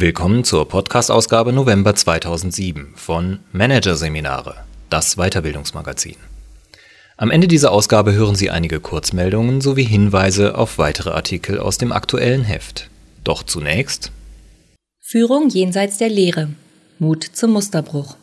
[0.00, 6.16] Willkommen zur Podcast-Ausgabe November 2007 von Managerseminare, das Weiterbildungsmagazin.
[7.18, 11.92] Am Ende dieser Ausgabe hören Sie einige Kurzmeldungen sowie Hinweise auf weitere Artikel aus dem
[11.92, 12.88] aktuellen Heft.
[13.24, 14.10] Doch zunächst
[15.02, 16.48] Führung jenseits der Lehre.
[16.98, 18.16] Mut zum Musterbruch.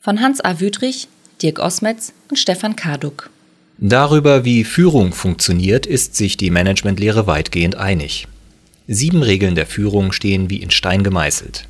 [0.00, 0.58] Von Hans A.
[0.58, 1.06] Wüthrich,
[1.40, 3.30] Dirk Osmetz und Stefan Karduk.
[3.78, 8.26] Darüber, wie Führung funktioniert, ist sich die Managementlehre weitgehend einig.
[8.90, 11.68] Sieben Regeln der Führung stehen wie in Stein gemeißelt.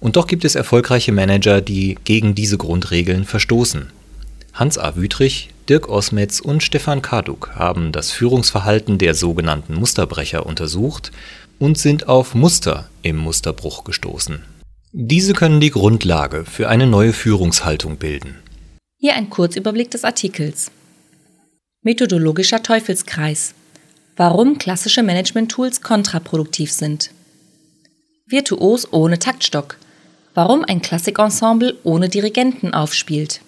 [0.00, 3.90] Und doch gibt es erfolgreiche Manager, die gegen diese Grundregeln verstoßen.
[4.54, 4.96] Hans A.
[4.96, 11.12] Wüthrich, Dirk Osmetz und Stefan Karduk haben das Führungsverhalten der sogenannten Musterbrecher untersucht
[11.58, 14.40] und sind auf Muster im Musterbruch gestoßen.
[14.92, 18.36] Diese können die Grundlage für eine neue Führungshaltung bilden.
[18.98, 20.70] Hier ein Kurzüberblick des Artikels.
[21.82, 23.54] Methodologischer Teufelskreis.
[24.16, 27.10] Warum klassische Management-Tools kontraproduktiv sind.
[28.26, 29.76] Virtuos ohne Taktstock.
[30.34, 33.40] Warum ein Klassikensemble ohne Dirigenten aufspielt.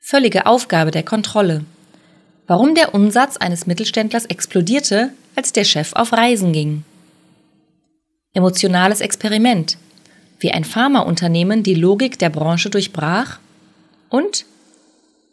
[0.00, 1.64] Völlige Aufgabe der Kontrolle.
[2.48, 6.82] Warum der Umsatz eines Mittelständlers explodierte, als der Chef auf Reisen ging.
[8.32, 9.78] Emotionales Experiment.
[10.40, 13.38] Wie ein Pharmaunternehmen die Logik der Branche durchbrach.
[14.08, 14.46] Und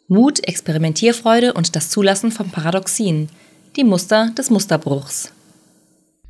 [0.06, 3.30] Mut, Experimentierfreude und das Zulassen von Paradoxien–
[3.76, 5.30] die Muster des Musterbruchs.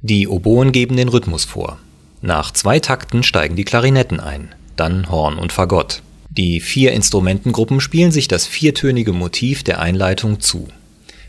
[0.03, 1.79] Die Oboen geben den Rhythmus vor.
[2.21, 6.03] Nach zwei Takten steigen die Klarinetten ein, dann Horn und Fagott.
[6.29, 10.69] Die vier Instrumentengruppen spielen sich das viertönige Motiv der Einleitung zu,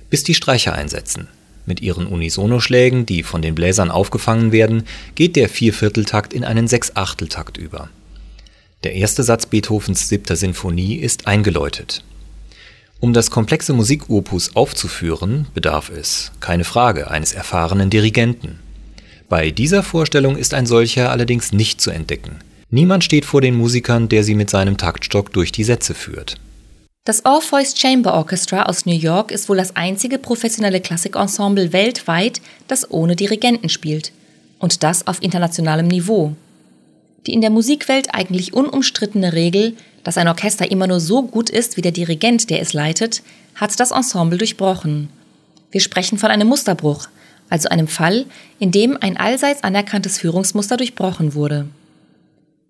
[0.10, 1.28] bis die Streicher einsetzen.
[1.66, 4.84] Mit ihren Unisonoschlägen, die von den Bläsern aufgefangen werden,
[5.16, 7.90] geht der Viervierteltakt in einen Sechsachteltakt über.
[8.84, 12.04] Der erste Satz Beethovens siebter Sinfonie ist eingeläutet.
[13.00, 18.60] Um das komplexe Musikopus aufzuführen, bedarf es, keine Frage, eines erfahrenen Dirigenten.
[19.30, 22.38] Bei dieser Vorstellung ist ein solcher allerdings nicht zu entdecken.
[22.72, 26.38] Niemand steht vor den Musikern, der sie mit seinem Taktstock durch die Sätze führt.
[27.06, 32.90] Das Orpheus Chamber Orchestra aus New York ist wohl das einzige professionelle Klassikensemble weltweit, das
[32.90, 34.12] ohne Dirigenten spielt.
[34.60, 36.36] Und das auf internationalem Niveau.
[37.26, 39.76] Die in der Musikwelt eigentlich unumstrittene Regel,
[40.08, 43.24] dass ein Orchester immer nur so gut ist wie der Dirigent, der es leitet,
[43.56, 45.10] hat das Ensemble durchbrochen.
[45.70, 47.10] Wir sprechen von einem Musterbruch,
[47.50, 48.26] also einem Fall,
[48.58, 51.68] in dem ein allseits anerkanntes Führungsmuster durchbrochen wurde.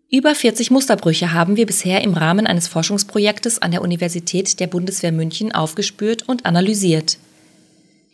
[0.10, 5.12] Über 40 Musterbrüche haben wir bisher im Rahmen eines Forschungsprojektes an der Universität der Bundeswehr
[5.12, 7.20] München aufgespürt und analysiert.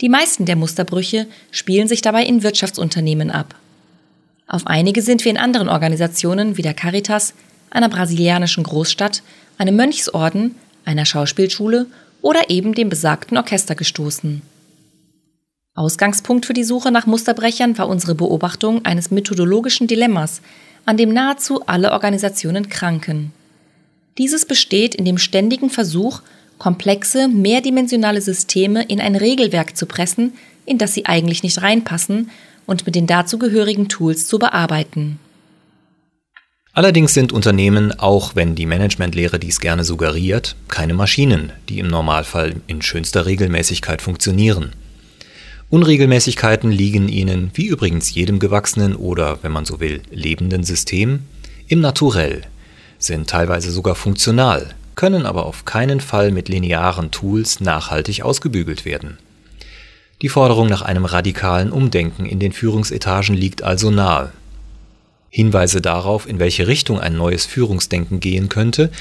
[0.02, 3.56] Die meisten der Musterbrüche spielen sich dabei in Wirtschaftsunternehmen ab.
[4.48, 7.34] Auf einige sind wir in anderen Organisationen wie der Caritas,
[7.74, 9.24] einer brasilianischen Großstadt,
[9.58, 11.88] einem Mönchsorden, einer Schauspielschule
[12.22, 14.42] oder eben dem besagten Orchester gestoßen.
[15.76, 20.42] Ausgangspunkt für die Suche nach Musterbrechern war unsere Beobachtung eines methodologischen Dilemmas,
[20.86, 23.34] an dem nahezu alle Organisationen kranken.
[24.20, 26.22] Dieses besteht in dem ständigen Versuch,
[26.60, 30.34] komplexe, mehrdimensionale Systeme in ein Regelwerk zu pressen,
[30.66, 32.30] in das sie eigentlich nicht reinpassen,
[32.66, 35.20] und mit den dazugehörigen Tools zu bearbeiten.
[36.76, 42.56] Allerdings sind Unternehmen, auch wenn die Managementlehre dies gerne suggeriert, keine Maschinen, die im Normalfall
[42.66, 44.72] in schönster Regelmäßigkeit funktionieren.
[45.70, 51.20] Unregelmäßigkeiten liegen ihnen, wie übrigens jedem gewachsenen oder, wenn man so will, lebenden System,
[51.68, 52.42] im Naturell,
[52.98, 59.20] sind teilweise sogar funktional, können aber auf keinen Fall mit linearen Tools nachhaltig ausgebügelt werden.
[60.24, 64.32] Die Forderung nach einem radikalen Umdenken in den Führungsetagen liegt also nahe.
[65.36, 68.92] Hinweise darauf, in welche Richtung ein neues Führungsdenken gehen könnte,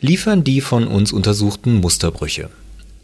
[0.00, 2.48] liefern die von uns untersuchten Musterbrüche.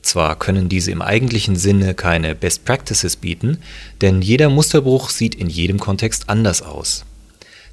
[0.03, 3.59] Zwar können diese im eigentlichen Sinne keine Best Practices bieten,
[4.03, 7.05] denn jeder Musterbruch sieht in jedem Kontext anders aus.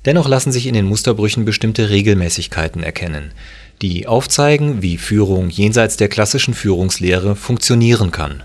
[0.05, 3.33] Dennoch lassen sich in den Musterbrüchen bestimmte Regelmäßigkeiten erkennen,
[3.83, 8.41] die aufzeigen, wie Führung jenseits der klassischen Führungslehre funktionieren kann.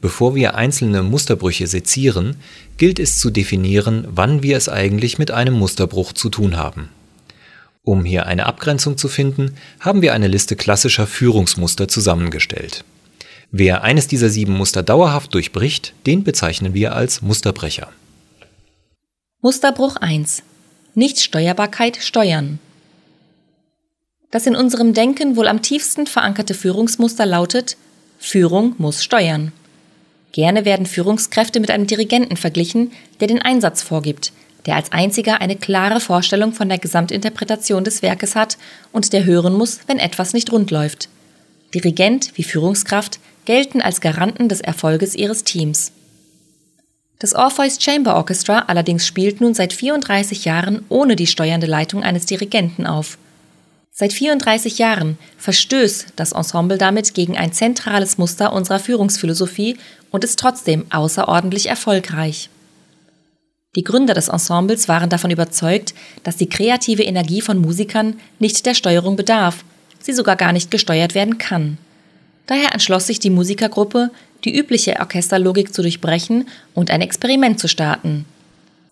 [0.00, 2.36] Bevor wir einzelne Musterbrüche sezieren,
[2.78, 6.88] gilt es zu definieren, wann wir es eigentlich mit einem Musterbruch zu tun haben.
[7.82, 12.84] Um hier eine Abgrenzung zu finden, haben wir eine Liste klassischer Führungsmuster zusammengestellt.
[13.50, 17.88] Wer eines dieser sieben Muster dauerhaft durchbricht, den bezeichnen wir als Musterbrecher.
[19.42, 20.42] Musterbruch 1.
[20.94, 22.58] Nichtsteuerbarkeit steuern.
[24.30, 27.76] Das in unserem Denken wohl am tiefsten verankerte Führungsmuster lautet
[28.18, 29.52] Führung muss steuern.
[30.32, 34.32] Gerne werden Führungskräfte mit einem Dirigenten verglichen, der den Einsatz vorgibt,
[34.66, 38.58] der als einziger eine klare Vorstellung von der Gesamtinterpretation des Werkes hat
[38.92, 41.08] und der hören muss, wenn etwas nicht rund läuft.
[41.74, 45.92] Dirigent wie Führungskraft gelten als Garanten des Erfolges ihres Teams.
[47.18, 52.26] Das Orpheus Chamber Orchestra allerdings spielt nun seit 34 Jahren ohne die steuernde Leitung eines
[52.26, 53.18] Dirigenten auf.
[53.92, 59.76] Seit 34 Jahren verstößt das Ensemble damit gegen ein zentrales Muster unserer Führungsphilosophie
[60.10, 62.48] und ist trotzdem außerordentlich erfolgreich.
[63.76, 65.94] Die Gründer des Ensembles waren davon überzeugt,
[66.24, 69.64] dass die kreative Energie von Musikern nicht der Steuerung bedarf,
[70.00, 71.78] sie sogar gar nicht gesteuert werden kann.
[72.46, 74.10] Daher entschloss sich die Musikergruppe,
[74.44, 78.24] die übliche Orchesterlogik zu durchbrechen und ein Experiment zu starten.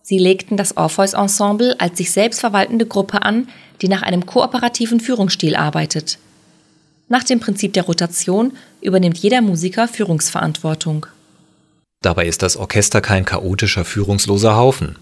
[0.09, 3.47] Sie legten das Orpheus Ensemble als sich selbst verwaltende Gruppe an,
[3.83, 6.17] die nach einem kooperativen Führungsstil arbeitet.
[7.11, 11.05] Nach dem Prinzip der Rotation übernimmt jeder Musiker Führungsverantwortung.
[12.01, 14.97] Dabei ist das Orchester kein chaotischer, führungsloser Haufen.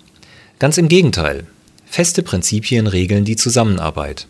[0.59, 1.47] Ganz im Gegenteil.
[1.85, 4.27] Feste Prinzipien regeln die Zusammenarbeit.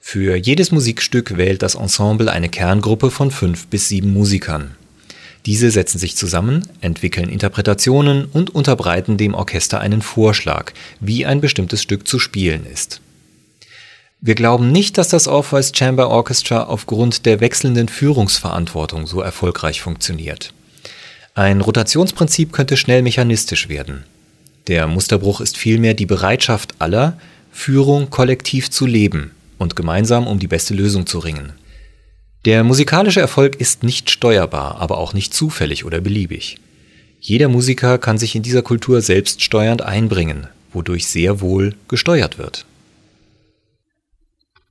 [0.00, 4.74] Für jedes Musikstück wählt das Ensemble eine Kerngruppe von fünf bis sieben Musikern.
[5.46, 11.82] Diese setzen sich zusammen, entwickeln Interpretationen und unterbreiten dem Orchester einen Vorschlag, wie ein bestimmtes
[11.82, 13.00] Stück zu spielen ist.
[14.20, 20.54] Wir glauben nicht, dass das Orpheus Chamber Orchestra aufgrund der wechselnden Führungsverantwortung so erfolgreich funktioniert.
[21.34, 24.04] Ein Rotationsprinzip könnte schnell mechanistisch werden.
[24.68, 27.18] Der Musterbruch ist vielmehr die Bereitschaft aller,
[27.50, 31.52] Führung kollektiv zu leben und gemeinsam um die beste Lösung zu ringen.
[32.44, 36.58] Der musikalische Erfolg ist nicht steuerbar, aber auch nicht zufällig oder beliebig.
[37.20, 42.66] Jeder Musiker kann sich in dieser Kultur selbststeuernd einbringen, wodurch sehr wohl gesteuert wird.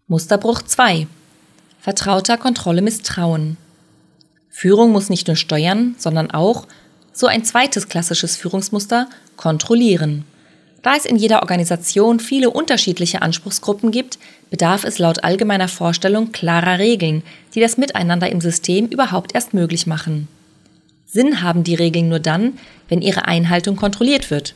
[0.07, 1.07] Musterbruch 2.
[1.79, 3.55] Vertrauter Kontrolle Misstrauen.
[4.49, 6.67] Führung muss nicht nur steuern, sondern auch,
[7.13, 9.07] so ein zweites klassisches Führungsmuster,
[9.37, 10.25] kontrollieren.
[10.81, 14.17] Da es in jeder Organisation viele unterschiedliche Anspruchsgruppen gibt,
[14.49, 17.21] bedarf es laut allgemeiner Vorstellung klarer Regeln,
[17.53, 20.27] die das Miteinander im System überhaupt erst möglich machen.
[21.05, 22.53] Sinn haben die Regeln nur dann,
[22.89, 24.55] wenn ihre Einhaltung kontrolliert wird.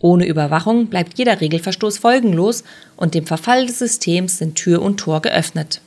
[0.00, 2.62] Ohne Überwachung bleibt jeder Regelverstoß folgenlos
[2.96, 5.80] und dem Verfall des Systems sind Tür und Tor geöffnet.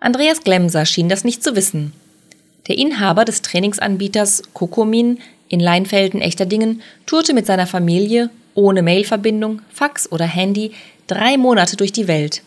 [0.00, 1.92] Andreas Glemser schien das nicht zu wissen.
[2.68, 5.18] Der Inhaber des Trainingsanbieters Kokomin
[5.48, 10.72] in Leinfelden-Echterdingen tourte mit seiner Familie ohne Mailverbindung, Fax oder Handy
[11.06, 12.42] drei Monate durch die Welt.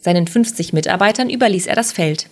[0.00, 2.26] Seinen 50 Mitarbeitern überließ er das Feld.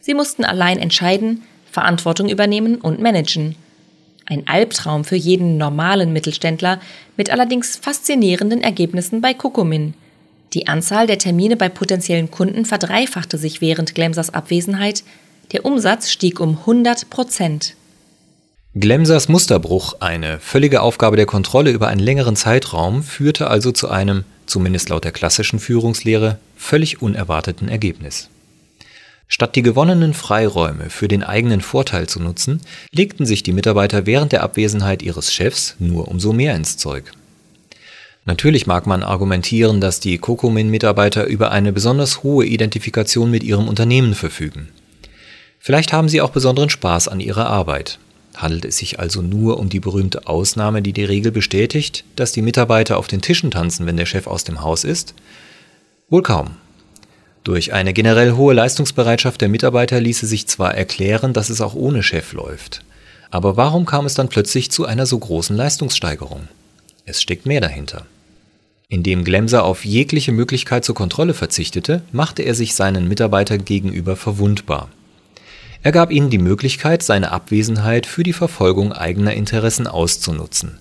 [0.00, 3.54] Sie mussten allein entscheiden, Verantwortung übernehmen und managen–
[4.30, 6.80] ein Albtraum für jeden normalen Mittelständler
[7.16, 9.94] mit allerdings faszinierenden Ergebnissen bei Kokomin.
[10.52, 15.02] Die Anzahl der Termine bei potenziellen Kunden verdreifachte sich während Glemsers Abwesenheit.
[15.50, 17.74] Der Umsatz stieg um 100 Prozent.
[18.76, 24.22] Glemsers Musterbruch, eine völlige Aufgabe der Kontrolle über einen längeren Zeitraum, führte also zu einem,
[24.46, 28.28] zumindest laut der klassischen Führungslehre, völlig unerwarteten Ergebnis.
[29.26, 32.60] Statt die gewonnenen Freiräume für den eigenen Vorteil zu nutzen,
[32.92, 37.10] legten sich die Mitarbeiter während der Abwesenheit ihres Chefs nur umso mehr ins Zeug.
[38.24, 44.14] Natürlich mag man argumentieren, dass die Kokomin-Mitarbeiter über eine besonders hohe Identifikation mit ihrem Unternehmen
[44.14, 44.68] verfügen.
[45.58, 47.98] Vielleicht haben sie auch besonderen Spaß an ihrer Arbeit.
[48.36, 52.42] Handelt es sich also nur um die berühmte Ausnahme, die die Regel bestätigt, dass die
[52.42, 55.14] Mitarbeiter auf den Tischen tanzen, wenn der Chef aus dem Haus ist?
[56.08, 56.52] Wohl kaum.
[57.44, 62.02] Durch eine generell hohe Leistungsbereitschaft der Mitarbeiter ließe sich zwar erklären, dass es auch ohne
[62.02, 62.84] Chef läuft.
[63.30, 66.48] Aber warum kam es dann plötzlich zu einer so großen Leistungssteigerung?
[67.06, 68.06] Es steckt mehr dahinter.
[68.88, 74.88] Indem Glemser auf jegliche Möglichkeit zur Kontrolle verzichtete, machte er sich seinen Mitarbeitern gegenüber verwundbar.
[75.82, 80.78] Er gab ihnen die Möglichkeit, seine Abwesenheit für die Verfolgung eigener Interessen auszunutzen.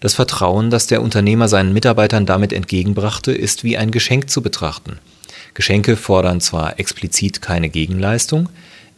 [0.00, 4.98] Das Vertrauen, das der Unternehmer seinen Mitarbeitern damit entgegenbrachte, ist wie ein Geschenk zu betrachten–
[5.54, 8.48] Geschenke fordern zwar explizit keine Gegenleistung,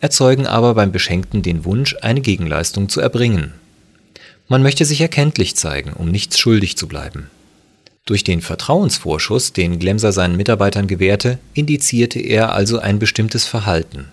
[0.01, 3.55] erzeugen aber beim Beschenkten den Wunsch, eine Gegenleistung zu erbringen.
[4.49, 7.31] Man möchte sich erkenntlich zeigen, um nichts schuldig zu bleiben.
[8.05, 14.09] Durch den Vertrauensvorschuss, den Glemser seinen Mitarbeitern gewährte, indizierte er also ein bestimmtes Verhalten.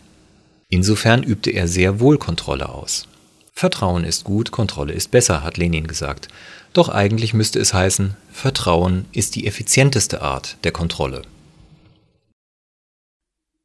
[0.69, 3.07] Insofern übte er sehr wohl Kontrolle aus.
[3.53, 6.27] Vertrauen ist gut, Kontrolle ist besser, hat Lenin gesagt.
[6.73, 11.23] Doch eigentlich müsste es heißen, Vertrauen ist die effizienteste Art der Kontrolle.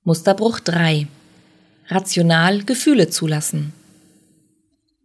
[0.03, 1.07] Musterbruch 3.
[1.89, 3.75] Rational Gefühle zulassen.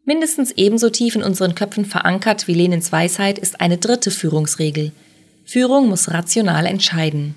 [0.06, 4.94] Mindestens ebenso tief in unseren Köpfen verankert wie Lenins Weisheit ist eine dritte Führungsregel.
[5.46, 7.36] Führung muss rational entscheiden.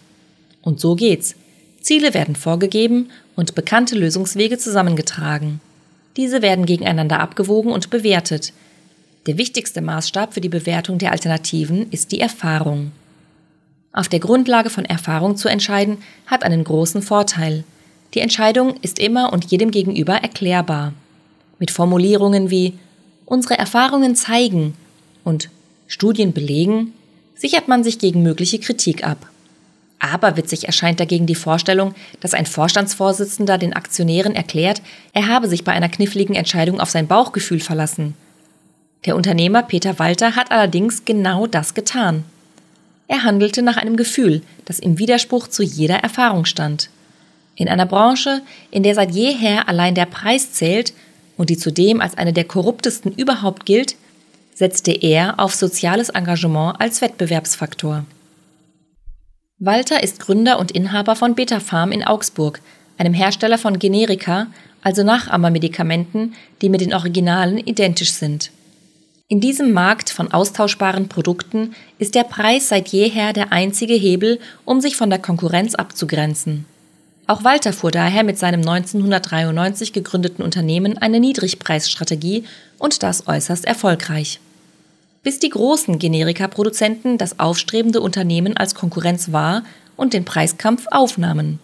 [0.62, 1.34] Und so geht's.
[1.80, 5.60] Ziele werden vorgegeben und bekannte Lösungswege zusammengetragen.
[6.16, 8.52] Diese werden gegeneinander abgewogen und bewertet.
[9.26, 12.92] Der wichtigste Maßstab für die Bewertung der Alternativen ist die Erfahrung.
[13.92, 17.64] Auf der Grundlage von Erfahrung zu entscheiden, hat einen großen Vorteil.
[18.14, 20.92] Die Entscheidung ist immer und jedem gegenüber erklärbar.
[21.58, 22.74] Mit Formulierungen wie
[23.24, 24.74] unsere Erfahrungen zeigen
[25.24, 25.48] und
[25.86, 26.92] Studien belegen,
[27.34, 29.31] sichert man sich gegen mögliche Kritik ab.
[30.02, 34.82] Aberwitzig erscheint dagegen die Vorstellung, dass ein Vorstandsvorsitzender den Aktionären erklärt,
[35.12, 38.14] er habe sich bei einer kniffligen Entscheidung auf sein Bauchgefühl verlassen.
[39.06, 42.24] Der Unternehmer Peter Walter hat allerdings genau das getan.
[43.08, 46.88] Er handelte nach einem Gefühl, das im Widerspruch zu jeder Erfahrung stand.
[47.54, 50.94] In einer Branche, in der seit jeher allein der Preis zählt
[51.36, 53.96] und die zudem als eine der korruptesten überhaupt gilt,
[54.54, 58.04] setzte er auf soziales Engagement als Wettbewerbsfaktor.
[59.64, 62.60] Walter ist Gründer und Inhaber von Betafarm in Augsburg,
[62.98, 64.48] einem Hersteller von Generika,
[64.82, 68.50] also Nachahmermedikamenten, die mit den Originalen identisch sind.
[69.28, 74.80] In diesem Markt von austauschbaren Produkten ist der Preis seit jeher der einzige Hebel, um
[74.80, 76.64] sich von der Konkurrenz abzugrenzen.
[77.28, 82.42] Auch Walter fuhr daher mit seinem 1993 gegründeten Unternehmen eine Niedrigpreisstrategie
[82.78, 84.40] und das äußerst erfolgreich
[85.22, 89.62] bis die großen Generika-Produzenten das aufstrebende Unternehmen als Konkurrenz wahr
[89.96, 91.58] und den Preiskampf aufnahmen.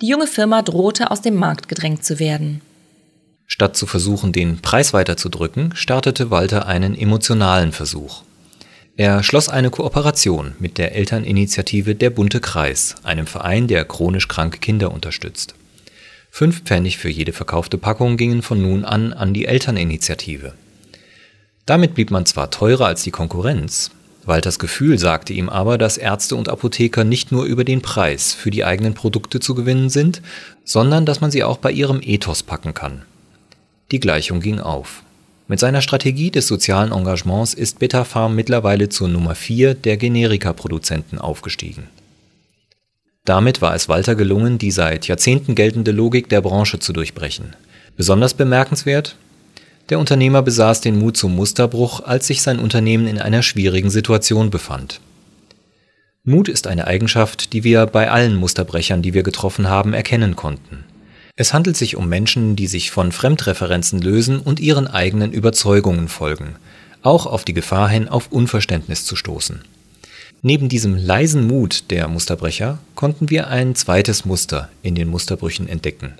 [0.00, 2.60] Die junge Firma drohte aus dem Markt gedrängt zu werden.
[3.46, 8.22] Statt zu versuchen, den Preis weiterzudrücken, startete Walter einen emotionalen Versuch.
[8.96, 14.58] Er schloss eine Kooperation mit der Elterninitiative Der Bunte Kreis, einem Verein, der chronisch kranke
[14.58, 15.54] Kinder unterstützt.
[16.30, 20.54] Fünf Pfennig für jede verkaufte Packung gingen von nun an an die Elterninitiative.
[21.66, 23.90] Damit blieb man zwar teurer als die Konkurrenz,
[24.26, 28.50] Walters Gefühl sagte ihm aber, dass Ärzte und Apotheker nicht nur über den Preis für
[28.50, 30.22] die eigenen Produkte zu gewinnen sind,
[30.64, 33.02] sondern dass man sie auch bei ihrem Ethos packen kann.
[33.90, 35.02] Die Gleichung ging auf.
[35.46, 41.88] Mit seiner Strategie des sozialen Engagements ist Betafarm mittlerweile zur Nummer 4 der Generika-Produzenten aufgestiegen.
[43.26, 47.54] Damit war es Walter gelungen, die seit Jahrzehnten geltende Logik der Branche zu durchbrechen.
[47.96, 49.16] Besonders bemerkenswert,
[49.90, 54.50] der Unternehmer besaß den Mut zum Musterbruch, als sich sein Unternehmen in einer schwierigen Situation
[54.50, 55.00] befand.
[56.24, 60.84] Mut ist eine Eigenschaft, die wir bei allen Musterbrechern, die wir getroffen haben, erkennen konnten.
[61.36, 66.56] Es handelt sich um Menschen, die sich von Fremdreferenzen lösen und ihren eigenen Überzeugungen folgen,
[67.02, 69.60] auch auf die Gefahr hin, auf Unverständnis zu stoßen.
[70.40, 76.14] Neben diesem leisen Mut der Musterbrecher konnten wir ein zweites Muster in den Musterbrüchen entdecken.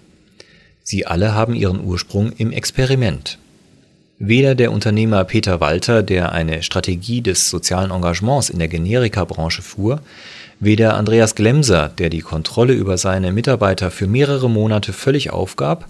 [0.83, 3.39] Sie alle haben ihren Ursprung im Experiment.
[4.19, 10.01] Weder der Unternehmer Peter Walter, der eine Strategie des sozialen Engagements in der Generika-Branche fuhr,
[10.61, 15.89] weder Andreas Glemser, der die Kontrolle über seine Mitarbeiter für mehrere Monate völlig aufgab,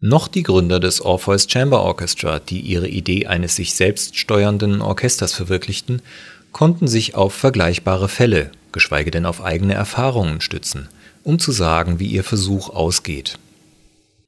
[0.00, 5.32] noch die Gründer des Orpheus Chamber Orchestra, die ihre Idee eines sich selbst steuernden Orchesters
[5.32, 6.02] verwirklichten,
[6.50, 10.88] konnten sich auf vergleichbare Fälle, geschweige denn auf eigene Erfahrungen stützen,
[11.24, 13.38] um zu sagen, wie ihr Versuch ausgeht.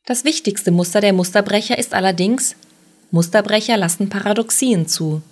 [0.06, 2.56] Das wichtigste Muster der Musterbrecher ist allerdings,
[3.10, 5.22] Musterbrecher lassen Paradoxien zu.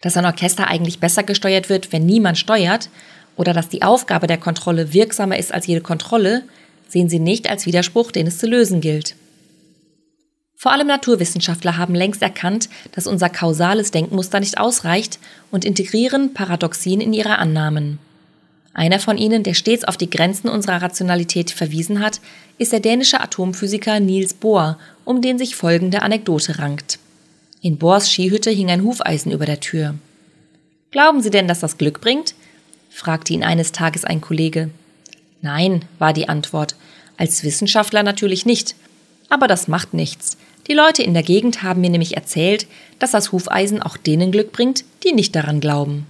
[0.00, 2.88] Dass ein Orchester eigentlich besser gesteuert wird, wenn niemand steuert,
[3.36, 6.42] oder dass die Aufgabe der Kontrolle wirksamer ist als jede Kontrolle,
[6.88, 9.14] sehen sie nicht als Widerspruch, den es zu lösen gilt.
[10.54, 15.18] Vor allem Naturwissenschaftler haben längst erkannt, dass unser kausales Denkmuster nicht ausreicht
[15.50, 17.98] und integrieren Paradoxien in ihre Annahmen.
[18.74, 22.20] Einer von ihnen, der stets auf die Grenzen unserer Rationalität verwiesen hat,
[22.58, 26.98] ist der dänische Atomphysiker Niels Bohr, um den sich folgende Anekdote rankt.
[27.60, 29.94] In Bohrs Skihütte hing ein Hufeisen über der Tür.
[30.90, 32.34] Glauben Sie denn, dass das Glück bringt?
[32.90, 34.70] fragte ihn eines Tages ein Kollege.
[35.40, 36.76] Nein, war die Antwort.
[37.16, 38.74] Als Wissenschaftler natürlich nicht.
[39.28, 40.36] Aber das macht nichts.
[40.66, 42.66] Die Leute in der Gegend haben mir nämlich erzählt,
[42.98, 46.06] dass das Hufeisen auch denen Glück bringt, die nicht daran glauben.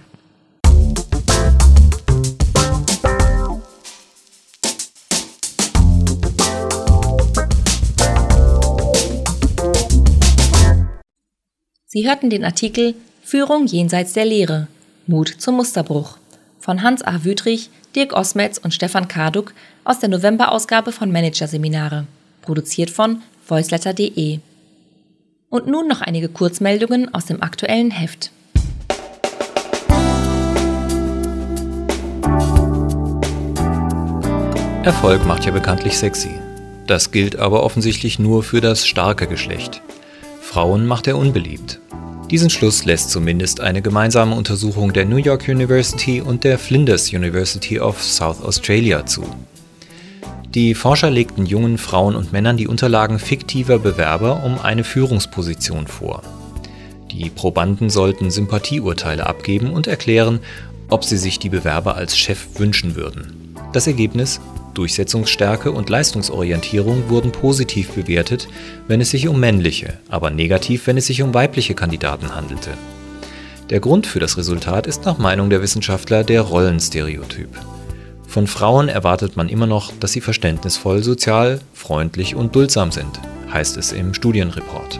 [11.93, 14.67] Sie hörten den Artikel Führung jenseits der Lehre.
[15.05, 16.17] Mut zum Musterbruch
[16.59, 17.23] von Hans A.
[17.23, 22.07] Wüthrich, Dirk Osmetz und Stefan Karduk aus der Novemberausgabe von Managerseminare,
[22.41, 24.39] produziert von voiceletter.de.
[25.51, 28.31] Und nun noch einige Kurzmeldungen aus dem aktuellen Heft.
[34.81, 36.31] Erfolg macht ja bekanntlich sexy.
[36.87, 39.83] Das gilt aber offensichtlich nur für das starke Geschlecht.
[40.41, 41.79] Frauen macht er unbeliebt.
[42.33, 47.79] Diesen Schluss lässt zumindest eine gemeinsame Untersuchung der New York University und der Flinders University
[47.79, 49.23] of South Australia zu.
[50.55, 56.23] Die Forscher legten jungen Frauen und Männern die Unterlagen fiktiver Bewerber um eine Führungsposition vor.
[57.11, 60.39] Die Probanden sollten Sympathieurteile abgeben und erklären,
[60.89, 63.55] ob sie sich die Bewerber als Chef wünschen würden.
[63.73, 64.41] Das Ergebnis?
[64.73, 68.47] Durchsetzungsstärke und Leistungsorientierung wurden positiv bewertet,
[68.87, 72.71] wenn es sich um männliche, aber negativ, wenn es sich um weibliche Kandidaten handelte.
[73.69, 77.49] Der Grund für das Resultat ist nach Meinung der Wissenschaftler der Rollenstereotyp.
[78.27, 83.19] Von Frauen erwartet man immer noch, dass sie verständnisvoll, sozial, freundlich und duldsam sind,
[83.51, 84.99] heißt es im Studienreport.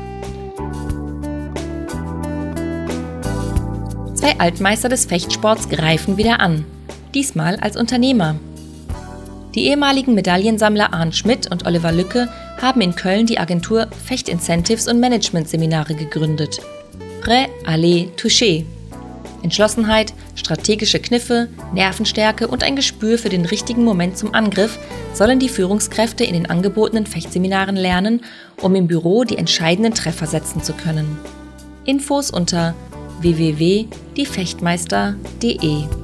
[4.14, 6.64] Zwei Altmeister des Fechtsports greifen wieder an,
[7.14, 8.36] diesmal als Unternehmer.
[9.56, 12.30] Die ehemaligen Medaillensammler Arndt Schmidt und Oliver Lücke
[12.62, 16.60] haben in Köln die Agentur Fechtincentives und Management-Seminare gegründet.
[17.22, 18.66] Prêt, aller, touché.
[19.44, 24.80] Entschlossenheit, strategische Kniffe, Nervenstärke und ein Gespür für den richtigen Moment zum Angriff
[25.14, 28.22] sollen die Führungskräfte in den angebotenen Fechtseminaren lernen,
[28.62, 31.20] um im Büro die entscheidenden Treffer setzen zu können.
[31.86, 32.74] Infos unter
[33.22, 36.03] www.diefechtmeister.de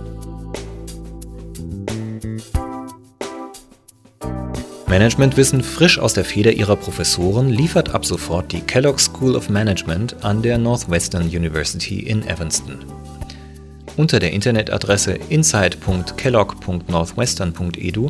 [4.90, 10.16] Managementwissen frisch aus der Feder ihrer Professoren liefert ab sofort die Kellogg School of Management
[10.24, 12.80] an der Northwestern University in Evanston.
[13.98, 18.10] Unter der Internetadresse insight.kellogg.northwestern.edu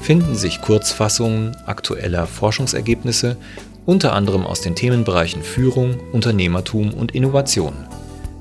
[0.00, 3.36] finden sich Kurzfassungen aktueller Forschungsergebnisse,
[3.84, 7.74] unter anderem aus den Themenbereichen Führung, Unternehmertum und Innovation.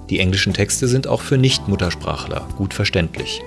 [0.10, 3.42] Die englischen Texte sind auch für Nichtmuttersprachler gut verständlich.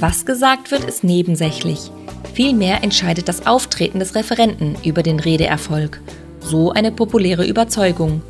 [0.00, 1.90] Was gesagt wird, ist nebensächlich.
[2.32, 6.00] Vielmehr entscheidet das Auftreten des Referenten über den Redeerfolg.
[6.40, 8.22] So eine populäre Überzeugung.